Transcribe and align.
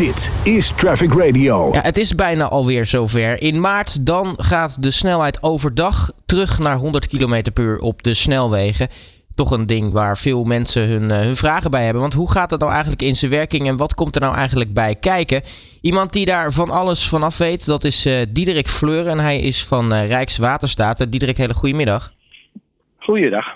Dit 0.00 0.42
is 0.44 0.70
Traffic 0.76 1.12
Radio. 1.12 1.70
Ja, 1.72 1.80
het 1.80 1.96
is 1.96 2.14
bijna 2.14 2.44
alweer 2.44 2.86
zover. 2.86 3.42
In 3.42 3.60
maart 3.60 4.06
dan 4.06 4.34
gaat 4.36 4.82
de 4.82 4.90
snelheid 4.90 5.42
overdag 5.42 6.12
terug 6.26 6.58
naar 6.58 6.76
100 6.76 7.06
km 7.06 7.42
per 7.54 7.64
uur 7.64 7.78
op 7.78 8.02
de 8.02 8.14
snelwegen. 8.14 8.88
Toch 9.34 9.50
een 9.50 9.66
ding 9.66 9.92
waar 9.92 10.18
veel 10.18 10.44
mensen 10.44 10.88
hun, 10.88 11.10
eh, 11.10 11.18
hun 11.18 11.36
vragen 11.36 11.70
bij 11.70 11.84
hebben. 11.84 12.00
Want 12.00 12.12
hoe 12.12 12.30
gaat 12.30 12.50
dat 12.50 12.60
nou 12.60 12.70
eigenlijk 12.70 13.02
in 13.02 13.16
zijn 13.16 13.30
werking 13.30 13.68
en 13.68 13.76
wat 13.76 13.94
komt 13.94 14.14
er 14.14 14.20
nou 14.20 14.36
eigenlijk 14.36 14.74
bij 14.74 14.94
kijken? 14.94 15.42
Iemand 15.80 16.12
die 16.12 16.24
daar 16.24 16.52
van 16.52 16.70
alles 16.70 17.08
vanaf 17.08 17.38
weet, 17.38 17.66
dat 17.66 17.84
is 17.84 18.06
uh, 18.06 18.20
Diederik 18.28 18.68
Fleur 18.68 19.06
en 19.06 19.18
hij 19.18 19.40
is 19.40 19.64
van 19.64 19.92
uh, 19.92 20.08
Rijkswaterstaat. 20.08 21.10
Diederik, 21.10 21.36
hele 21.36 21.54
goedemiddag. 21.54 22.12
Goeiedag. 22.98 23.46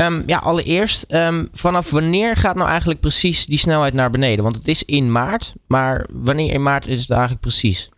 Um, 0.00 0.22
ja, 0.26 0.38
allereerst, 0.38 1.14
um, 1.14 1.48
vanaf 1.52 1.90
wanneer 1.90 2.36
gaat 2.36 2.56
nou 2.56 2.68
eigenlijk 2.68 3.00
precies 3.00 3.46
die 3.46 3.58
snelheid 3.58 3.94
naar 3.94 4.10
beneden? 4.10 4.44
Want 4.44 4.56
het 4.56 4.68
is 4.68 4.84
in 4.84 5.12
maart, 5.12 5.54
maar 5.68 6.06
wanneer 6.12 6.52
in 6.52 6.62
maart 6.62 6.86
is 6.86 7.00
het 7.00 7.10
eigenlijk 7.10 7.40
precies? 7.40 7.92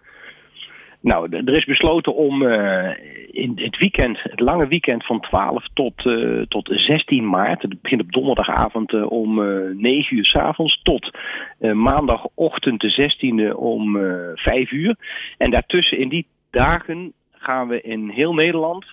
Nou, 1.01 1.29
er 1.31 1.57
is 1.57 1.65
besloten 1.65 2.15
om 2.15 2.43
uh, 2.43 2.91
in 3.31 3.53
het 3.55 3.79
weekend, 3.79 4.19
het 4.23 4.41
lange 4.41 4.67
weekend 4.67 5.07
van 5.07 5.21
12 5.21 5.65
tot, 5.75 6.05
uh, 6.05 6.43
tot 6.43 6.69
16 6.73 7.29
maart, 7.29 7.63
het 7.63 7.83
begint 7.83 8.01
op 8.01 8.13
donderdagavond 8.13 8.93
uh, 8.93 9.11
om 9.11 9.35
9 9.81 10.17
uur 10.17 10.25
s 10.25 10.35
avonds 10.35 10.81
tot 10.83 11.11
maandagochtend 11.59 12.81
de 12.81 13.11
16e 13.11 13.57
om 13.57 13.99
5 14.35 14.71
uur. 14.71 14.97
En 15.39 15.51
daartussen 15.51 15.99
in 15.99 16.09
die 16.09 16.27
dagen 16.51 17.13
gaan 17.33 17.69
we 17.69 17.81
in 17.81 18.09
heel 18.09 18.35
Nederland 18.35 18.85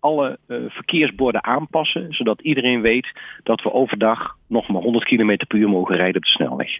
alle 0.00 0.38
uh, 0.46 0.56
verkeersborden 0.68 1.44
aanpassen, 1.44 2.12
zodat 2.12 2.40
iedereen 2.40 2.80
weet 2.80 3.08
dat 3.42 3.62
we 3.62 3.72
overdag 3.72 4.36
nog 4.46 4.68
maar 4.68 4.82
100 4.82 5.04
km 5.04 5.36
per 5.48 5.58
uur 5.58 5.68
mogen 5.68 5.96
rijden 5.96 6.16
op 6.16 6.22
de 6.22 6.28
snelweg. 6.28 6.78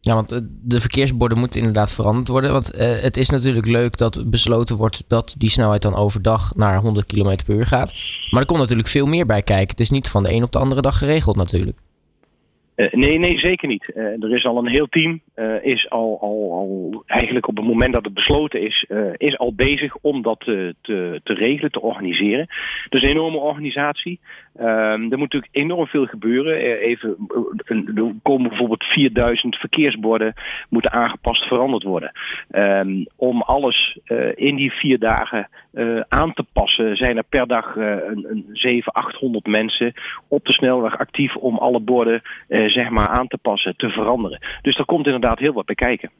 Ja, 0.00 0.14
want 0.14 0.42
de 0.62 0.80
verkeersborden 0.80 1.38
moeten 1.38 1.58
inderdaad 1.58 1.94
veranderd 1.94 2.28
worden. 2.28 2.52
Want 2.52 2.78
uh, 2.78 2.80
het 3.00 3.16
is 3.16 3.30
natuurlijk 3.30 3.66
leuk 3.66 3.96
dat 3.96 4.30
besloten 4.30 4.76
wordt 4.76 5.08
dat 5.08 5.34
die 5.38 5.50
snelheid 5.50 5.82
dan 5.82 5.94
overdag 5.94 6.54
naar 6.54 6.80
100 6.80 7.06
km 7.06 7.36
per 7.46 7.54
uur 7.54 7.66
gaat. 7.66 7.94
Maar 8.30 8.40
er 8.40 8.46
komt 8.46 8.60
natuurlijk 8.60 8.88
veel 8.88 9.06
meer 9.06 9.26
bij 9.26 9.42
kijken. 9.42 9.70
Het 9.70 9.80
is 9.80 9.90
niet 9.90 10.08
van 10.08 10.22
de 10.22 10.32
een 10.32 10.42
op 10.42 10.52
de 10.52 10.58
andere 10.58 10.80
dag 10.80 10.98
geregeld 10.98 11.36
natuurlijk. 11.36 11.78
Uh, 12.76 12.92
nee, 12.92 13.18
nee, 13.18 13.38
zeker 13.38 13.68
niet. 13.68 13.90
Uh, 13.94 14.22
er 14.22 14.34
is 14.34 14.44
al 14.44 14.58
een 14.58 14.68
heel 14.68 14.86
team, 14.86 15.20
uh, 15.36 15.64
is 15.64 15.90
al, 15.90 16.18
al, 16.20 16.52
al 16.52 17.02
eigenlijk 17.06 17.48
op 17.48 17.56
het 17.56 17.66
moment 17.66 17.92
dat 17.92 18.04
het 18.04 18.14
besloten 18.14 18.62
is, 18.62 18.86
is 19.16 19.38
al 19.38 19.54
bezig 19.54 19.96
om 20.00 20.22
dat 20.22 20.40
te, 20.40 20.74
te, 20.82 21.20
regelen, 21.24 21.70
te 21.70 21.80
organiseren. 21.80 22.46
Dus 22.88 23.02
een 23.02 23.08
enorme 23.08 23.38
organisatie. 23.38 24.20
er 24.54 24.98
moet 24.98 25.18
natuurlijk 25.18 25.52
enorm 25.52 25.86
veel 25.86 26.06
gebeuren. 26.06 26.56
even, 26.80 27.16
er 27.66 28.12
komen 28.22 28.48
bijvoorbeeld 28.48 28.84
4000 28.84 29.56
verkeersborden 29.56 30.34
moeten 30.68 30.92
aangepast, 30.92 31.44
veranderd 31.44 31.82
worden. 31.82 32.12
Um, 32.50 33.06
om 33.16 33.42
alles 33.42 33.98
in 34.34 34.56
die 34.56 34.72
vier 34.72 34.98
dagen 34.98 35.48
aan 36.08 36.32
te 36.32 36.44
passen, 36.52 36.96
zijn 36.96 37.16
er 37.16 37.24
per 37.28 37.46
dag 37.46 37.76
een, 37.76 38.26
een 38.28 38.44
700, 38.52 38.92
800 38.92 39.46
mensen 39.46 39.92
op 40.28 40.44
de 40.44 40.52
snelweg 40.52 40.98
actief 40.98 41.36
om 41.36 41.58
alle 41.58 41.80
borden 41.80 42.22
zeg 42.70 42.90
maar 42.90 43.08
aan 43.08 43.26
te 43.26 43.38
passen, 43.42 43.76
te 43.76 43.88
veranderen. 43.88 44.40
Dus 44.62 44.76
daar 44.76 44.86
komt 44.86 45.06
inderdaad 45.06 45.38
heel 45.38 45.52
wat 45.52 45.66
bij 45.66 45.74
kijken. 45.74 46.10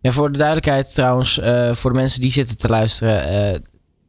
Ja, 0.00 0.10
voor 0.10 0.32
de 0.32 0.38
duidelijkheid 0.38 0.94
trouwens, 0.94 1.38
uh, 1.38 1.72
voor 1.72 1.90
de 1.92 1.96
mensen 1.98 2.20
die 2.20 2.30
zitten 2.30 2.58
te 2.58 2.68
luisteren. 2.68 3.32
Uh, 3.32 3.60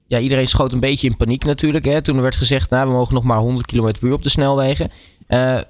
ja, 0.08 0.20
iedereen 0.20 0.48
schoot 0.48 0.74
een 0.74 0.80
beetje 0.80 1.08
in 1.08 1.18
paniek 1.18 1.44
natuurlijk. 1.44 1.86
Hè, 1.86 2.02
toen 2.02 2.16
er 2.16 2.22
werd 2.22 2.36
gezegd, 2.36 2.70
nou, 2.70 2.88
we 2.88 2.94
mogen 2.94 3.14
nog 3.14 3.24
maar 3.24 3.38
100 3.38 3.66
km 3.66 3.92
per 3.92 4.08
uur 4.08 4.14
op 4.14 4.24
de 4.24 4.30
snelwegen. 4.30 4.90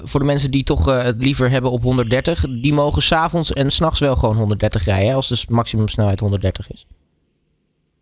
Voor 0.03 0.19
de 0.19 0.25
mensen 0.25 0.51
die 0.51 0.63
toch 0.63 0.85
het 0.85 1.17
liever 1.17 1.49
hebben 1.49 1.71
op 1.71 1.81
130, 1.81 2.45
die 2.49 2.73
mogen 2.73 3.01
s'avonds 3.01 3.53
en 3.53 3.71
s'nachts 3.71 3.99
wel 3.99 4.15
gewoon 4.15 4.35
130 4.35 4.85
rijden. 4.85 5.15
Als 5.15 5.27
de 5.27 5.53
maximumsnelheid 5.53 6.19
130 6.19 6.71
is. 6.71 6.85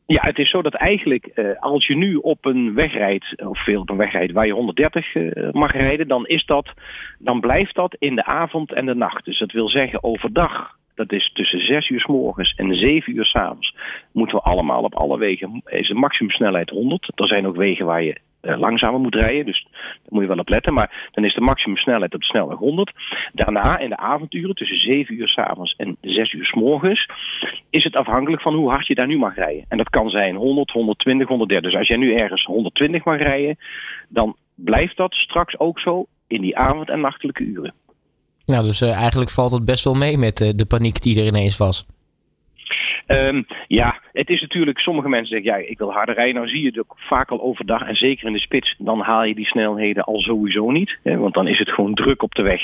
Ja, 0.05 0.21
het 0.21 0.37
is 0.37 0.49
zo 0.49 0.61
dat 0.61 0.73
eigenlijk 0.73 1.31
uh, 1.35 1.59
als 1.59 1.87
je 1.87 1.95
nu 1.95 2.15
op 2.15 2.45
een 2.45 2.73
weg 2.73 2.93
rijdt, 2.93 3.43
of 3.45 3.63
veel 3.63 3.81
op 3.81 3.89
een 3.89 3.97
weg 3.97 4.11
rijdt 4.11 4.33
waar 4.33 4.45
je 4.45 4.53
130 4.53 5.15
uh, 5.15 5.51
mag 5.51 5.71
rijden, 5.71 6.07
dan 6.07 6.27
is 6.27 6.45
dat, 6.45 6.73
dan 7.19 7.39
blijft 7.39 7.75
dat 7.75 7.95
in 7.99 8.15
de 8.15 8.25
avond 8.25 8.73
en 8.73 8.85
de 8.85 8.95
nacht. 8.95 9.25
Dus 9.25 9.39
dat 9.39 9.51
wil 9.51 9.69
zeggen 9.69 10.03
overdag. 10.03 10.75
Dat 10.95 11.11
is 11.11 11.31
tussen 11.33 11.59
6 11.59 11.89
uur 11.89 11.99
s 11.99 12.05
morgens 12.05 12.53
en 12.55 12.75
7 12.75 13.15
uur 13.15 13.25
s 13.25 13.35
avonds. 13.35 13.75
Moeten 14.11 14.37
we 14.37 14.43
allemaal 14.43 14.83
op 14.83 14.95
alle 14.95 15.17
wegen. 15.17 15.61
Is 15.65 15.87
de 15.87 15.93
maximumsnelheid 15.93 16.69
100. 16.69 17.11
Er 17.15 17.27
zijn 17.27 17.47
ook 17.47 17.55
wegen 17.55 17.85
waar 17.85 18.03
je 18.03 18.17
langzamer 18.43 18.99
moet 18.99 19.15
rijden. 19.15 19.45
Dus 19.45 19.67
daar 19.71 20.09
moet 20.09 20.21
je 20.21 20.27
wel 20.27 20.37
op 20.37 20.49
letten. 20.49 20.73
Maar 20.73 21.09
dan 21.11 21.25
is 21.25 21.33
de 21.33 21.41
maximumsnelheid 21.41 22.13
op 22.13 22.19
de 22.19 22.25
snelweg 22.25 22.57
100. 22.57 22.91
Daarna 23.33 23.77
in 23.77 23.89
de 23.89 23.97
avonduren 23.97 24.55
tussen 24.55 24.77
7 24.77 25.15
uur 25.15 25.27
s 25.27 25.37
avonds 25.37 25.75
en 25.77 25.97
6 26.01 26.33
uur 26.33 26.45
s 26.45 26.53
morgens 26.53 27.09
is 27.69 27.83
het 27.83 27.95
afhankelijk 27.95 28.41
van 28.41 28.53
hoe 28.53 28.69
hard 28.69 28.87
je 28.87 28.95
daar 28.95 29.07
nu 29.07 29.17
mag 29.17 29.35
rijden. 29.35 29.65
En 29.67 29.77
dat 29.77 29.89
kan 29.89 30.09
zijn 30.09 30.35
100, 30.35 30.71
120, 30.71 31.27
130. 31.27 31.69
Dus 31.69 31.79
als 31.79 31.87
jij 31.87 31.97
nu 31.97 32.15
ergens 32.15 32.45
120 32.45 33.03
mag 33.03 33.17
rijden, 33.17 33.57
dan 34.09 34.35
blijft 34.55 34.97
dat 34.97 35.13
straks 35.13 35.59
ook 35.59 35.79
zo 35.79 36.05
in 36.27 36.41
die 36.41 36.57
avond- 36.57 36.89
en 36.89 36.99
nachtelijke 36.99 37.43
uren. 37.43 37.73
Nou, 38.45 38.63
dus 38.63 38.81
uh, 38.81 38.97
eigenlijk 38.97 39.29
valt 39.29 39.51
het 39.51 39.65
best 39.65 39.83
wel 39.83 39.93
mee 39.93 40.17
met 40.17 40.41
uh, 40.41 40.49
de 40.55 40.65
paniek 40.65 41.01
die 41.01 41.19
er 41.19 41.27
ineens 41.27 41.57
was. 41.57 41.85
Um, 43.13 43.45
ja, 43.67 43.99
het 44.11 44.29
is 44.29 44.41
natuurlijk, 44.41 44.79
sommige 44.79 45.09
mensen 45.09 45.35
zeggen, 45.35 45.51
ja, 45.51 45.67
ik 45.69 45.77
wil 45.77 45.91
harder 45.91 46.15
rijden. 46.15 46.35
Nou 46.35 46.47
zie 46.47 46.61
je 46.61 46.67
het 46.67 46.79
ook 46.79 46.95
vaak 46.97 47.31
al 47.31 47.41
overdag 47.41 47.87
en 47.87 47.95
zeker 47.95 48.27
in 48.27 48.33
de 48.33 48.39
spits, 48.39 48.75
dan 48.77 48.99
haal 48.99 49.23
je 49.23 49.35
die 49.35 49.45
snelheden 49.45 50.03
al 50.03 50.19
sowieso 50.19 50.71
niet. 50.71 50.97
Hè, 51.03 51.17
want 51.17 51.33
dan 51.33 51.47
is 51.47 51.59
het 51.59 51.69
gewoon 51.69 51.93
druk 51.93 52.23
op 52.23 52.35
de 52.35 52.41
weg. 52.41 52.61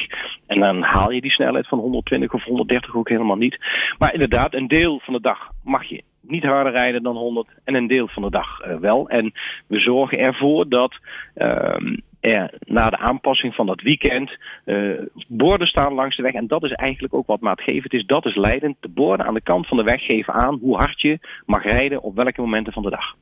En 0.47 0.59
dan 0.59 0.81
haal 0.81 1.11
je 1.11 1.21
die 1.21 1.31
snelheid 1.31 1.67
van 1.67 1.79
120 1.79 2.33
of 2.33 2.43
130 2.43 2.95
ook 2.95 3.09
helemaal 3.09 3.37
niet. 3.37 3.57
Maar 3.97 4.13
inderdaad, 4.13 4.53
een 4.53 4.67
deel 4.67 4.99
van 4.99 5.13
de 5.13 5.21
dag 5.21 5.49
mag 5.63 5.83
je 5.83 6.03
niet 6.21 6.43
harder 6.43 6.71
rijden 6.71 7.03
dan 7.03 7.15
100 7.15 7.47
en 7.63 7.75
een 7.75 7.87
deel 7.87 8.07
van 8.07 8.23
de 8.23 8.29
dag 8.29 8.65
uh, 8.65 8.75
wel. 8.75 9.09
En 9.09 9.33
we 9.67 9.79
zorgen 9.79 10.19
ervoor 10.19 10.69
dat 10.69 10.95
um, 11.35 12.01
er 12.19 12.53
na 12.65 12.89
de 12.89 12.97
aanpassing 12.97 13.55
van 13.55 13.65
dat 13.65 13.81
weekend 13.81 14.37
uh, 14.65 14.99
borden 15.27 15.67
staan 15.67 15.93
langs 15.93 16.15
de 16.15 16.23
weg. 16.23 16.33
En 16.33 16.47
dat 16.47 16.63
is 16.63 16.71
eigenlijk 16.71 17.13
ook 17.13 17.27
wat 17.27 17.39
maatgevend 17.39 17.93
is. 17.93 18.05
Dat 18.05 18.25
is 18.25 18.35
leidend. 18.35 18.75
De 18.79 18.89
borden 18.89 19.25
aan 19.25 19.33
de 19.33 19.41
kant 19.41 19.67
van 19.67 19.77
de 19.77 19.83
weg 19.83 20.05
geven 20.05 20.33
aan 20.33 20.59
hoe 20.61 20.77
hard 20.77 21.01
je 21.01 21.19
mag 21.45 21.63
rijden 21.63 22.01
op 22.01 22.15
welke 22.15 22.41
momenten 22.41 22.73
van 22.73 22.83
de 22.83 22.89
dag. 22.89 23.15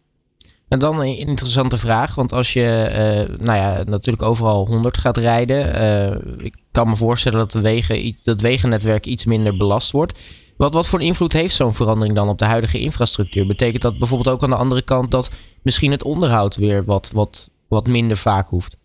En 0.67 0.79
dan 0.79 0.99
een 0.99 1.17
interessante 1.17 1.77
vraag, 1.77 2.15
want 2.15 2.31
als 2.31 2.53
je 2.53 2.87
uh, 2.89 3.45
nou 3.45 3.57
ja, 3.57 3.83
natuurlijk 3.83 4.23
overal 4.23 4.67
100 4.67 4.97
gaat 4.97 5.17
rijden, 5.17 5.81
uh, 5.81 6.45
ik 6.45 6.55
kan 6.71 6.89
me 6.89 6.95
voorstellen 6.95 7.37
dat, 7.37 7.51
de 7.51 7.61
wegen, 7.61 8.15
dat 8.23 8.41
wegennetwerk 8.41 9.05
iets 9.05 9.25
minder 9.25 9.57
belast 9.57 9.91
wordt. 9.91 10.19
Wat, 10.57 10.73
wat 10.73 10.87
voor 10.87 11.01
invloed 11.01 11.33
heeft 11.33 11.55
zo'n 11.55 11.73
verandering 11.73 12.15
dan 12.15 12.29
op 12.29 12.37
de 12.37 12.45
huidige 12.45 12.79
infrastructuur? 12.79 13.45
Betekent 13.45 13.81
dat 13.81 13.97
bijvoorbeeld 13.97 14.35
ook 14.35 14.43
aan 14.43 14.49
de 14.49 14.55
andere 14.55 14.81
kant 14.81 15.11
dat 15.11 15.31
misschien 15.63 15.91
het 15.91 16.03
onderhoud 16.03 16.55
weer 16.55 16.85
wat, 16.85 17.11
wat, 17.13 17.49
wat 17.67 17.87
minder 17.87 18.17
vaak 18.17 18.47
hoeft? 18.47 18.77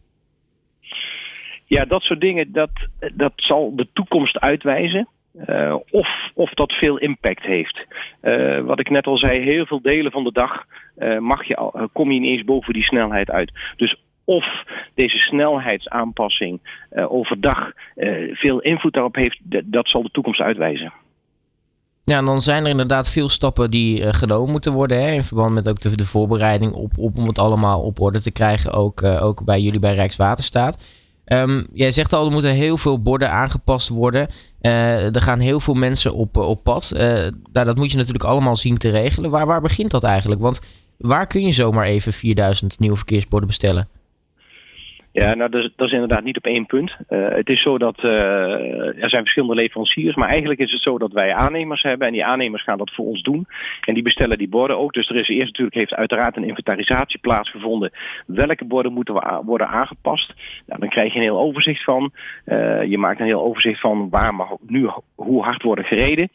Ja, 1.73 1.85
dat 1.85 2.03
soort 2.03 2.21
dingen, 2.21 2.53
dat, 2.53 2.71
dat 3.15 3.33
zal 3.37 3.77
de 3.77 3.89
toekomst 3.93 4.39
uitwijzen. 4.41 5.09
Uh, 5.49 5.77
of, 5.91 6.09
of 6.35 6.51
dat 6.51 6.73
veel 6.73 6.99
impact 6.99 7.43
heeft. 7.43 7.87
Uh, 8.23 8.61
wat 8.61 8.81
ik 8.81 8.91
net 8.91 9.07
al 9.07 9.19
zei, 9.19 9.41
heel 9.41 9.67
veel 9.67 9.83
delen 9.83 10.13
van 10.13 10.25
de 10.25 10.33
dag 10.33 10.65
uh, 10.99 11.19
mag 11.19 11.45
je 11.45 11.57
al, 11.57 11.89
kom 11.93 12.11
je 12.11 12.17
ineens 12.17 12.45
boven 12.45 12.73
die 12.73 12.83
snelheid 12.83 13.31
uit. 13.31 13.53
Dus 13.77 14.03
of 14.25 14.45
deze 14.95 15.19
snelheidsaanpassing 15.19 16.61
overdag 16.91 17.73
veel 18.33 18.61
invloed 18.61 18.93
daarop 18.93 19.15
heeft, 19.15 19.39
dat 19.65 19.89
zal 19.89 20.03
de 20.03 20.11
toekomst 20.13 20.41
uitwijzen. 20.41 20.93
Ja, 22.05 22.19
en 22.19 22.25
dan 22.25 22.41
zijn 22.41 22.65
er 22.65 22.71
inderdaad 22.71 23.11
veel 23.11 23.29
stappen 23.29 23.71
die 23.71 24.13
genomen 24.13 24.51
moeten 24.51 24.73
worden. 24.73 25.03
Hè, 25.03 25.13
in 25.13 25.23
verband 25.23 25.55
met 25.55 25.69
ook 25.69 25.81
de, 25.81 25.97
de 25.97 26.07
voorbereiding 26.07 26.73
op, 26.73 26.93
op, 26.99 27.19
om 27.19 27.27
het 27.27 27.39
allemaal 27.39 27.83
op 27.83 28.01
orde 28.01 28.21
te 28.21 28.33
krijgen. 28.33 28.73
Ook, 28.73 29.03
ook 29.03 29.45
bij 29.45 29.61
jullie 29.61 29.81
bij 29.81 29.95
Rijkswaterstaat. 29.95 31.02
Um, 31.33 31.67
jij 31.73 31.91
zegt 31.91 32.13
al, 32.13 32.25
er 32.25 32.33
moeten 32.33 32.51
heel 32.51 32.77
veel 32.77 33.03
borden 33.03 33.31
aangepast 33.31 33.89
worden. 33.89 34.29
Uh, 34.61 35.15
er 35.15 35.21
gaan 35.21 35.39
heel 35.39 35.61
veel 35.61 35.75
mensen 35.75 36.15
op, 36.15 36.37
op 36.37 36.63
pad. 36.63 36.91
nou, 36.93 37.33
dat 37.53 37.77
moet 37.77 37.91
je 37.91 37.97
natuurlijk 37.97 38.25
allemaal 38.25 38.57
zien 38.57 38.79
te 38.79 38.91
regelen. 38.91 39.31
Waar, 39.31 39.47
waar 39.47 39.61
begint 39.61 39.91
dat 39.91 40.05
eigenlijk? 40.05 40.41
Want 40.41 40.61
waar 40.99 41.27
kun 41.27 41.43
je 41.47 41.53
zomaar 41.53 41.85
even 41.85 42.13
4000 42.13 42.79
nieuwe 42.79 42.97
verkeersborden 42.97 43.49
bestellen? 43.49 43.89
Ja, 45.13 45.35
nou, 45.35 45.51
dat 45.51 45.87
is, 45.87 45.93
inderdaad 45.93 46.25
niet 46.25 46.37
op 46.37 46.45
één 46.45 46.67
punt. 46.67 46.97
Uh, 47.09 47.29
het 47.29 47.49
is 47.49 47.63
zo 47.63 47.79
dat 47.79 48.03
uh, 48.05 49.03
er 49.03 49.11
zijn 49.11 49.23
verschillende 49.23 49.55
leveranciers, 49.55 50.15
maar 50.15 50.29
eigenlijk 50.29 50.61
is 50.61 50.73
het 50.73 50.83
zo 50.83 50.99
dat 50.99 51.13
wij 51.13 51.35
aannemers 51.35 51.83
hebben 51.83 52.07
en 52.07 52.13
die 52.13 52.25
aannemers 52.25 52.63
gaan 52.63 52.79
dat 52.79 52.95
voor 52.95 53.07
ons 53.07 53.23
doen. 53.23 53.47
En 53.81 53.95
die 53.95 54.03
bestellen 54.03 54.39
die 54.39 54.49
borden 54.49 54.79
ook. 54.79 54.93
Dus 54.93 55.09
er 55.09 55.17
is 55.17 55.29
eerst 55.29 55.47
natuurlijk 55.47 55.77
heeft 55.77 55.95
uiteraard 55.95 56.37
een 56.37 56.49
inventarisatie 56.49 57.19
plaatsgevonden. 57.19 57.93
Welke 58.27 58.65
borden 58.65 58.93
moeten 58.93 59.15
we 59.15 59.41
worden 59.45 59.69
aangepast? 59.69 60.33
Nou, 60.67 60.81
dan 60.81 60.89
krijg 60.89 61.13
je 61.13 61.19
een 61.19 61.25
heel 61.25 61.41
overzicht 61.41 61.85
van. 61.85 62.13
Uh, 62.47 62.85
je 62.85 62.99
maakt 62.99 63.21
een 63.21 63.27
heel 63.27 63.45
overzicht 63.45 63.81
van 63.81 64.09
waar 64.11 64.35
mag 64.35 64.49
nu 64.67 64.91
hoe 65.15 65.43
hard 65.43 65.63
worden 65.63 65.85
gereden 65.85 66.31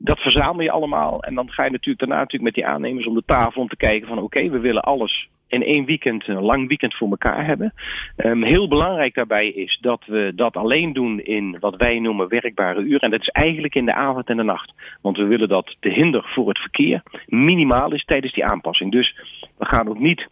dat 0.00 0.18
verzamel 0.18 0.62
je 0.62 0.70
allemaal. 0.70 1.22
En 1.22 1.34
dan 1.34 1.50
ga 1.50 1.64
je 1.64 1.70
natuurlijk 1.70 1.98
daarna 1.98 2.16
natuurlijk 2.16 2.44
met 2.44 2.54
die 2.54 2.66
aannemers 2.66 3.06
om 3.06 3.14
de 3.14 3.22
tafel 3.26 3.62
om 3.62 3.68
te 3.68 3.76
kijken 3.76 4.08
van 4.08 4.18
oké, 4.18 4.48
we 4.48 4.58
willen 4.58 4.82
alles 4.82 5.28
in 5.48 5.62
één 5.62 5.84
weekend 5.84 6.28
een 6.28 6.42
lang 6.42 6.68
weekend 6.68 6.94
voor 6.94 7.08
elkaar 7.10 7.46
hebben. 7.46 7.72
Um, 8.16 8.42
heel 8.42 8.68
belangrijk 8.68 9.14
daarbij 9.14 9.48
is 9.48 9.78
dat 9.80 10.02
we 10.06 10.32
dat 10.34 10.56
alleen 10.56 10.92
doen 10.92 11.20
in 11.20 11.56
wat 11.60 11.76
wij 11.76 11.98
noemen 11.98 12.28
werkbare 12.28 12.80
uren. 12.80 13.00
En 13.00 13.10
dat 13.10 13.20
is 13.20 13.28
eigenlijk 13.28 13.74
in 13.74 13.84
de 13.84 13.94
avond 13.94 14.28
en 14.28 14.36
de 14.36 14.42
nacht. 14.42 14.72
Want 15.02 15.16
we 15.16 15.24
willen 15.24 15.48
dat 15.48 15.76
de 15.80 15.90
hinder 15.90 16.22
voor 16.34 16.48
het 16.48 16.58
verkeer 16.58 17.02
minimaal 17.26 17.92
is 17.92 18.04
tijdens 18.04 18.32
die 18.32 18.44
aanpassing. 18.44 18.92
Dus 18.92 19.16
we 19.58 19.64
gaan 19.64 19.88
ook 19.88 19.98
niet 19.98 20.26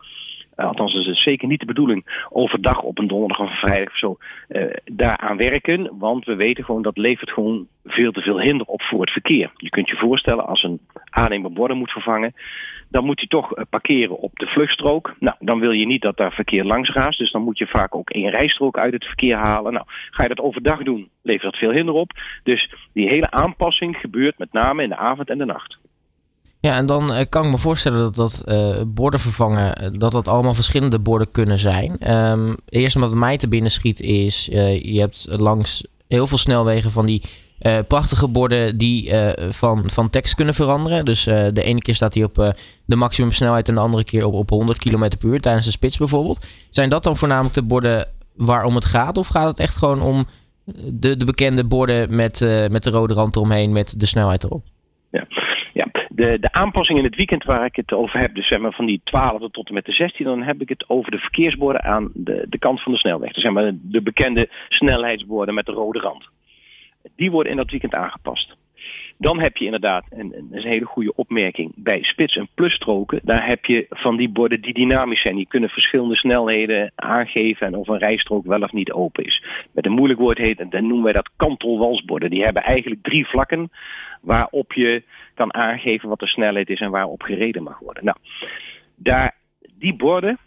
uh, 0.56 0.66
althans 0.66 0.94
is 0.94 1.06
het 1.06 1.16
zeker 1.16 1.48
niet 1.48 1.60
de 1.60 1.66
bedoeling, 1.66 2.26
overdag 2.30 2.82
op 2.82 2.98
een 2.98 3.06
donderdag 3.06 3.40
of 3.40 3.50
een 3.50 3.56
vrijdag 3.56 3.92
of 3.92 3.98
zo 3.98 4.16
uh, 4.48 4.64
daaraan 4.84 5.36
werken. 5.36 5.98
Want 5.98 6.24
we 6.24 6.34
weten 6.34 6.64
gewoon 6.64 6.82
dat 6.82 6.96
levert 6.96 7.30
gewoon 7.30 7.66
veel 7.96 8.12
te 8.12 8.20
veel 8.20 8.40
hinder 8.40 8.66
op 8.66 8.82
voor 8.82 9.00
het 9.00 9.10
verkeer. 9.10 9.50
Je 9.56 9.70
kunt 9.70 9.88
je 9.88 9.96
voorstellen, 9.96 10.46
als 10.46 10.62
een 10.62 10.80
aannemer 11.10 11.52
borden 11.52 11.76
moet 11.76 11.90
vervangen, 11.90 12.34
dan 12.88 13.04
moet 13.04 13.18
hij 13.18 13.28
toch 13.28 13.58
uh, 13.58 13.64
parkeren 13.70 14.18
op 14.18 14.32
de 14.34 14.46
vluchtstrook. 14.46 15.14
Nou, 15.18 15.36
dan 15.40 15.58
wil 15.58 15.70
je 15.70 15.86
niet 15.86 16.02
dat 16.02 16.16
daar 16.16 16.32
verkeer 16.32 16.64
langs 16.64 16.92
raast. 16.92 17.18
Dus 17.18 17.32
dan 17.32 17.42
moet 17.42 17.58
je 17.58 17.66
vaak 17.66 17.94
ook 17.94 18.10
één 18.10 18.30
rijstrook 18.30 18.78
uit 18.78 18.92
het 18.92 19.04
verkeer 19.04 19.36
halen. 19.36 19.72
Nou, 19.72 19.84
ga 20.10 20.22
je 20.22 20.28
dat 20.28 20.40
overdag 20.40 20.82
doen, 20.82 21.08
levert 21.22 21.52
dat 21.52 21.60
veel 21.60 21.72
hinder 21.72 21.94
op. 21.94 22.10
Dus 22.42 22.74
die 22.92 23.08
hele 23.08 23.30
aanpassing 23.30 23.96
gebeurt 23.96 24.38
met 24.38 24.52
name 24.52 24.82
in 24.82 24.88
de 24.88 24.96
avond 24.96 25.30
en 25.30 25.38
de 25.38 25.44
nacht. 25.44 25.78
Ja, 26.60 26.76
en 26.76 26.86
dan 26.86 27.02
uh, 27.10 27.20
kan 27.28 27.44
ik 27.44 27.50
me 27.50 27.58
voorstellen 27.58 27.98
dat 27.98 28.14
dat 28.14 28.44
uh, 28.46 28.82
borden 28.86 29.20
vervangen, 29.20 29.98
dat 29.98 30.12
dat 30.12 30.28
allemaal 30.28 30.54
verschillende 30.54 31.00
borden 31.00 31.30
kunnen 31.30 31.58
zijn. 31.58 32.12
Um, 32.30 32.56
eerst 32.68 32.98
wat 32.98 33.14
mij 33.14 33.36
te 33.36 33.48
binnen 33.48 33.70
schiet 33.70 34.00
is, 34.00 34.48
uh, 34.48 34.82
je 34.82 35.00
hebt 35.00 35.26
langs 35.30 35.86
heel 36.08 36.26
veel 36.26 36.38
snelwegen 36.38 36.90
van 36.90 37.06
die 37.06 37.22
prachtige 37.88 38.28
borden 38.28 38.78
die 38.78 39.12
van, 39.50 39.90
van 39.90 40.10
tekst 40.10 40.34
kunnen 40.34 40.54
veranderen. 40.54 41.04
Dus 41.04 41.24
de 41.24 41.62
ene 41.62 41.80
keer 41.80 41.94
staat 41.94 42.14
hij 42.14 42.24
op 42.24 42.54
de 42.86 42.96
maximumsnelheid 42.96 43.68
en 43.68 43.74
de 43.74 43.80
andere 43.80 44.04
keer 44.04 44.24
op, 44.24 44.34
op 44.34 44.50
100 44.50 44.78
km 44.78 45.08
per 45.18 45.28
uur 45.28 45.40
tijdens 45.40 45.64
de 45.64 45.70
spits 45.70 45.98
bijvoorbeeld. 45.98 46.46
Zijn 46.70 46.88
dat 46.88 47.02
dan 47.02 47.16
voornamelijk 47.16 47.54
de 47.54 47.66
borden 47.66 48.06
waarom 48.36 48.74
het 48.74 48.84
gaat? 48.84 49.16
Of 49.16 49.26
gaat 49.26 49.48
het 49.48 49.60
echt 49.60 49.76
gewoon 49.76 50.02
om 50.02 50.26
de, 50.92 51.16
de 51.16 51.24
bekende 51.24 51.66
borden 51.66 52.16
met, 52.16 52.66
met 52.70 52.82
de 52.82 52.90
rode 52.90 53.14
rand 53.14 53.36
eromheen 53.36 53.72
met 53.72 54.00
de 54.00 54.06
snelheid 54.06 54.44
erop? 54.44 54.64
Ja. 55.10 55.26
Ja, 55.76 55.88
de, 56.08 56.38
de 56.40 56.52
aanpassing 56.52 56.98
in 56.98 57.04
het 57.04 57.16
weekend 57.16 57.44
waar 57.44 57.64
ik 57.64 57.76
het 57.76 57.92
over 57.92 58.20
heb, 58.20 58.34
dus 58.34 58.48
zeg 58.48 58.74
van 58.74 58.86
die 58.86 59.00
12 59.04 59.50
tot 59.50 59.68
en 59.68 59.74
met 59.74 59.84
de 59.84 59.92
16, 59.92 60.24
dan 60.24 60.42
heb 60.42 60.60
ik 60.60 60.68
het 60.68 60.84
over 60.88 61.10
de 61.10 61.18
verkeersborden 61.18 61.82
aan 61.82 62.10
de, 62.14 62.46
de 62.48 62.58
kant 62.58 62.82
van 62.82 62.92
de 62.92 62.98
snelweg. 62.98 63.32
Dus 63.32 63.42
zeg 63.42 63.52
maar 63.52 63.72
de 63.82 64.02
bekende 64.02 64.48
snelheidsborden 64.68 65.54
met 65.54 65.66
de 65.66 65.72
rode 65.72 65.98
rand. 65.98 66.28
Die 67.16 67.30
worden 67.30 67.52
in 67.52 67.58
dat 67.58 67.70
weekend 67.70 67.94
aangepast. 67.94 68.56
Dan 69.18 69.40
heb 69.40 69.56
je 69.56 69.64
inderdaad, 69.64 70.04
en 70.10 70.28
dat 70.28 70.58
is 70.58 70.64
een 70.64 70.70
hele 70.70 70.84
goede 70.84 71.14
opmerking, 71.14 71.72
bij 71.76 72.02
spits- 72.02 72.36
en 72.36 72.48
plusstroken, 72.54 73.20
daar 73.22 73.46
heb 73.46 73.64
je 73.64 73.86
van 73.90 74.16
die 74.16 74.28
borden 74.28 74.60
die 74.60 74.74
dynamisch 74.74 75.22
zijn. 75.22 75.36
Die 75.36 75.46
kunnen 75.46 75.70
verschillende 75.70 76.16
snelheden 76.16 76.92
aangeven 76.94 77.66
en 77.66 77.74
of 77.74 77.88
een 77.88 77.98
rijstrook 77.98 78.46
wel 78.46 78.60
of 78.60 78.72
niet 78.72 78.92
open 78.92 79.24
is. 79.24 79.44
Met 79.72 79.86
een 79.86 79.92
moeilijk 79.92 80.20
woord 80.20 80.38
heet, 80.38 80.70
dan 80.70 80.86
noemen 80.86 81.02
wij 81.02 81.12
dat 81.12 81.30
kantelwalsborden. 81.36 82.30
Die 82.30 82.44
hebben 82.44 82.62
eigenlijk 82.62 83.02
drie 83.02 83.26
vlakken 83.26 83.70
waarop 84.20 84.72
je 84.72 85.02
kan 85.34 85.54
aangeven 85.54 86.08
wat 86.08 86.18
de 86.18 86.26
snelheid 86.26 86.70
is 86.70 86.80
en 86.80 86.90
waarop 86.90 87.22
gereden 87.22 87.62
mag 87.62 87.78
worden. 87.78 88.04
Nou, 88.04 88.16
daar, 88.96 89.34
die 89.78 89.94
borden, 89.94 90.38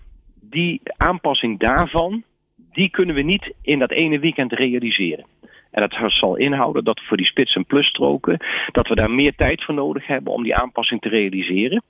die 0.41 0.81
aanpassing 0.97 1.59
daarvan, 1.59 2.23
die 2.71 2.89
kunnen 2.89 3.15
we 3.15 3.21
niet 3.21 3.53
in 3.61 3.79
dat 3.79 3.91
ene 3.91 4.19
weekend 4.19 4.53
realiseren. 4.53 5.25
En 5.71 5.89
dat 5.89 6.11
zal 6.11 6.35
inhouden 6.35 6.83
dat 6.83 7.01
voor 7.03 7.17
die 7.17 7.25
spits- 7.25 7.55
en 7.55 7.65
plusstroken, 7.65 8.37
dat 8.71 8.87
we 8.87 8.95
daar 8.95 9.11
meer 9.11 9.35
tijd 9.35 9.63
voor 9.63 9.75
nodig 9.75 10.07
hebben 10.07 10.33
om 10.33 10.43
die 10.43 10.55
aanpassing 10.55 11.01
te 11.01 11.09
realiseren. 11.09 11.83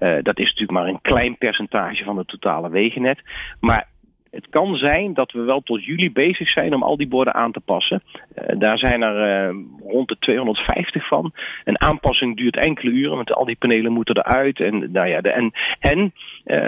Uh, 0.00 0.16
dat 0.22 0.38
is 0.38 0.44
natuurlijk 0.44 0.70
maar 0.70 0.86
een 0.86 1.00
klein 1.00 1.38
percentage 1.38 2.04
van 2.04 2.18
het 2.18 2.28
totale 2.28 2.70
wegennet. 2.70 3.22
Maar 3.60 3.88
het 4.30 4.48
kan 4.48 4.76
zijn 4.76 5.14
dat 5.14 5.32
we 5.32 5.40
wel 5.40 5.60
tot 5.60 5.84
juli 5.84 6.12
bezig 6.12 6.48
zijn 6.48 6.74
om 6.74 6.82
al 6.82 6.96
die 6.96 7.08
borden 7.08 7.34
aan 7.34 7.52
te 7.52 7.60
passen. 7.60 8.02
Uh, 8.34 8.58
daar 8.58 8.78
zijn 8.78 9.02
er 9.02 9.48
uh, 9.48 9.56
rond 9.86 10.08
de 10.08 10.16
250 10.18 11.06
van. 11.06 11.32
Een 11.64 11.80
aanpassing 11.80 12.36
duurt 12.36 12.56
enkele 12.56 12.90
uren, 12.90 13.16
want 13.16 13.32
al 13.32 13.44
die 13.44 13.56
panelen 13.56 13.92
moeten 13.92 14.16
eruit. 14.16 14.60
En, 14.60 14.92
nou 14.92 15.08
ja, 15.08 15.20
de, 15.20 15.30
en, 15.30 15.52
en 15.78 16.12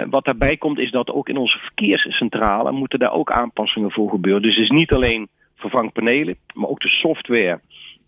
wat 0.09 0.25
daarbij 0.25 0.57
komt 0.57 0.79
is 0.79 0.91
dat 0.91 1.09
ook 1.09 1.29
in 1.29 1.37
onze 1.37 1.57
verkeerscentrale 1.57 2.71
moeten 2.71 2.99
daar 2.99 3.13
ook 3.13 3.31
aanpassingen 3.31 3.91
voor 3.91 4.09
gebeuren. 4.09 4.41
Dus 4.41 4.55
het 4.55 4.63
is 4.63 4.69
niet 4.69 4.91
alleen 4.91 5.29
vervang 5.55 5.91
panelen, 5.91 6.37
maar 6.53 6.69
ook 6.69 6.81
de 6.81 6.89
software 6.89 7.59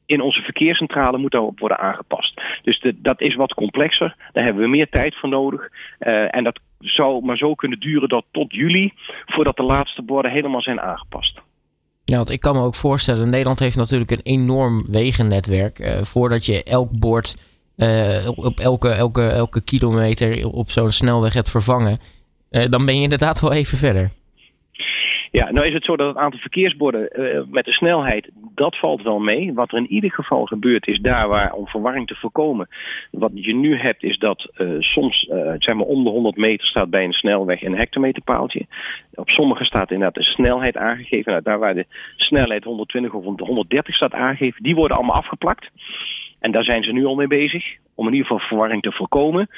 in 0.05 0.21
onze 0.21 0.41
verkeerscentrale 0.41 1.17
moet 1.17 1.31
daarop 1.31 1.59
worden 1.59 1.79
aangepast. 1.79 2.41
Dus 2.63 2.85
dat 2.95 3.21
is 3.21 3.35
wat 3.35 3.53
complexer. 3.53 4.15
Daar 4.33 4.43
hebben 4.43 4.63
we 4.63 4.69
meer 4.69 4.89
tijd 4.89 5.15
voor 5.15 5.29
nodig. 5.29 5.69
Uh, 5.99 6.35
en 6.35 6.43
dat 6.43 6.59
zou 6.79 7.25
maar 7.25 7.37
zo 7.37 7.55
kunnen 7.55 7.79
duren 7.79 8.09
dat 8.09 8.25
tot 8.31 8.53
juli, 8.53 8.93
voordat 9.25 9.55
de 9.55 9.63
laatste 9.63 10.01
borden 10.01 10.31
helemaal 10.31 10.61
zijn 10.61 10.81
aangepast. 10.81 11.39
Ja, 12.03 12.15
want 12.15 12.29
ik 12.29 12.39
kan 12.39 12.55
me 12.55 12.61
ook 12.61 12.75
voorstellen, 12.75 13.29
Nederland 13.29 13.59
heeft 13.59 13.77
natuurlijk 13.77 14.11
een 14.11 14.23
enorm 14.23 14.85
wegennetwerk. 14.91 15.79
Uh, 15.79 16.01
voordat 16.01 16.45
je 16.45 16.63
elk 16.63 16.99
bord 16.99 17.35
uh, 17.77 18.29
op 18.35 18.59
elke, 18.59 18.89
elke, 18.89 19.27
elke 19.27 19.63
kilometer 19.63 20.49
op 20.49 20.69
zo'n 20.69 20.91
snelweg 20.91 21.33
hebt 21.33 21.49
vervangen, 21.49 21.97
dan 22.49 22.85
ben 22.85 22.95
je 22.95 23.01
inderdaad 23.01 23.41
wel 23.41 23.53
even 23.53 23.77
verder. 23.77 24.11
Ja, 25.35 25.51
nou 25.51 25.67
is 25.67 25.73
het 25.73 25.83
zo 25.83 25.95
dat 25.95 26.07
het 26.07 26.17
aantal 26.17 26.39
verkeersborden 26.39 27.09
uh, 27.19 27.41
met 27.49 27.65
de 27.65 27.71
snelheid, 27.71 28.29
dat 28.53 28.77
valt 28.77 29.01
wel 29.01 29.19
mee. 29.19 29.53
Wat 29.53 29.71
er 29.71 29.77
in 29.77 29.91
ieder 29.91 30.11
geval 30.11 30.45
gebeurt 30.45 30.87
is 30.87 30.99
daar 30.99 31.27
waar, 31.27 31.53
om 31.53 31.67
verwarring 31.67 32.07
te 32.07 32.15
voorkomen, 32.15 32.67
wat 33.11 33.31
je 33.33 33.55
nu 33.55 33.77
hebt 33.77 34.03
is 34.03 34.17
dat 34.17 34.51
uh, 34.57 34.75
soms, 34.79 35.29
uh, 35.31 35.53
zeg 35.57 35.75
maar 35.75 35.85
om 35.85 36.03
de 36.03 36.09
100 36.09 36.37
meter 36.37 36.67
staat 36.67 36.89
bij 36.89 37.03
een 37.03 37.13
snelweg 37.13 37.61
een 37.61 37.77
hectometerpaaltje. 37.77 38.65
Op 39.13 39.29
sommige 39.29 39.63
staat 39.63 39.91
inderdaad 39.91 40.23
de 40.23 40.31
snelheid 40.31 40.77
aangegeven. 40.77 41.31
Nou, 41.31 41.43
daar 41.43 41.59
waar 41.59 41.75
de 41.75 41.85
snelheid 42.15 42.63
120 42.63 43.13
of 43.13 43.23
130 43.23 43.95
staat 43.95 44.13
aangegeven, 44.13 44.63
die 44.63 44.75
worden 44.75 44.97
allemaal 44.97 45.15
afgeplakt. 45.15 45.69
En 46.39 46.51
daar 46.51 46.63
zijn 46.63 46.83
ze 46.83 46.91
nu 46.91 47.05
al 47.05 47.15
mee 47.15 47.27
bezig, 47.27 47.75
om 47.95 48.07
in 48.07 48.13
ieder 48.13 48.27
geval 48.27 48.47
verwarring 48.47 48.81
te 48.81 48.91
voorkomen. 48.91 49.49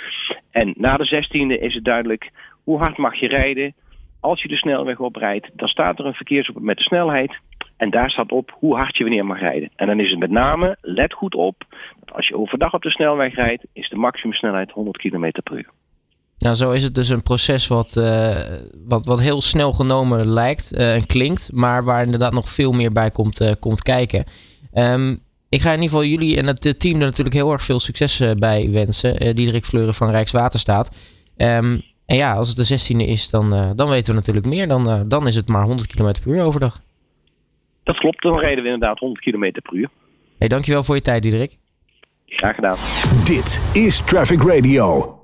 En 0.51 0.73
na 0.77 0.97
de 0.97 1.23
16e 1.23 1.61
is 1.61 1.73
het 1.73 1.83
duidelijk, 1.83 2.31
hoe 2.63 2.77
hard 2.77 2.97
mag 2.97 3.15
je 3.15 3.27
rijden? 3.27 3.73
Als 4.19 4.41
je 4.41 4.47
de 4.47 4.55
snelweg 4.55 4.99
oprijdt, 4.99 5.49
dan 5.53 5.67
staat 5.67 5.99
er 5.99 6.05
een 6.05 6.13
verkeersopen 6.13 6.65
met 6.65 6.77
de 6.77 6.83
snelheid. 6.83 7.37
En 7.77 7.89
daar 7.89 8.09
staat 8.09 8.31
op 8.31 8.55
hoe 8.59 8.75
hard 8.75 8.97
je 8.97 9.03
wanneer 9.03 9.25
mag 9.25 9.39
rijden. 9.39 9.69
En 9.75 9.87
dan 9.87 9.99
is 9.99 10.09
het 10.09 10.19
met 10.19 10.31
name, 10.31 10.77
let 10.81 11.13
goed 11.13 11.35
op, 11.35 11.63
als 12.05 12.27
je 12.27 12.37
overdag 12.37 12.73
op 12.73 12.81
de 12.81 12.89
snelweg 12.89 13.35
rijdt, 13.35 13.65
is 13.73 13.89
de 13.89 13.95
maximumsnelheid 13.95 14.71
100 14.71 14.97
km 14.97 15.31
per 15.43 15.57
uur. 15.57 15.69
Nou, 16.37 16.55
zo 16.55 16.71
is 16.71 16.83
het 16.83 16.95
dus 16.95 17.09
een 17.09 17.23
proces 17.23 17.67
wat, 17.67 17.95
uh, 17.97 18.35
wat, 18.87 19.05
wat 19.05 19.21
heel 19.21 19.41
snel 19.41 19.73
genomen 19.73 20.27
lijkt 20.27 20.73
uh, 20.73 20.95
en 20.95 21.05
klinkt, 21.05 21.51
maar 21.53 21.83
waar 21.83 22.03
inderdaad 22.03 22.33
nog 22.33 22.49
veel 22.49 22.71
meer 22.71 22.91
bij 22.91 23.11
komt, 23.11 23.41
uh, 23.41 23.51
komt 23.59 23.81
kijken. 23.81 24.23
Um, 24.73 25.19
ik 25.49 25.61
ga 25.61 25.69
in 25.69 25.81
ieder 25.81 25.89
geval 25.89 26.05
jullie 26.05 26.37
en 26.37 26.45
het 26.45 26.79
team 26.79 26.93
er 26.93 27.05
natuurlijk 27.05 27.35
heel 27.35 27.51
erg 27.51 27.63
veel 27.63 27.79
succes 27.79 28.23
bij 28.37 28.69
wensen. 28.71 29.35
Diederik 29.35 29.65
Fleuren 29.65 29.93
van 29.93 30.09
Rijkswaterstaat. 30.09 30.95
Um, 31.37 31.81
en 32.07 32.15
ja, 32.15 32.33
als 32.33 32.47
het 32.47 32.67
de 32.67 32.95
16e 32.95 33.09
is, 33.09 33.29
dan, 33.29 33.53
uh, 33.53 33.69
dan 33.75 33.89
weten 33.89 34.09
we 34.09 34.19
natuurlijk 34.19 34.45
meer. 34.45 34.67
Dan, 34.67 34.89
uh, 34.89 35.01
dan 35.07 35.27
is 35.27 35.35
het 35.35 35.47
maar 35.47 35.63
100 35.63 35.95
km 35.95 36.13
per 36.23 36.33
uur 36.35 36.43
overdag. 36.43 36.81
Dat 37.83 37.97
klopt, 37.97 38.21
dan 38.21 38.39
rijden 38.39 38.63
we 38.63 38.69
inderdaad 38.69 38.99
100 38.99 39.23
km 39.23 39.51
per 39.51 39.73
uur. 39.73 39.89
Hey, 40.37 40.47
dankjewel 40.47 40.83
voor 40.83 40.95
je 40.95 41.01
tijd, 41.01 41.21
Diederik. 41.21 41.57
Graag 42.25 42.55
gedaan. 42.55 42.77
Dit 43.25 43.71
is 43.73 44.05
Traffic 44.05 44.41
Radio. 44.41 45.16